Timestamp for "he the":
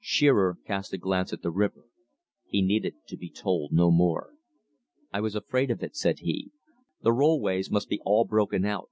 6.20-7.12